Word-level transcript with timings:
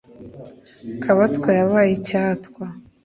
kabatwa 1.03 1.49
yabaye 1.59 1.91
icyatwa 1.97 2.65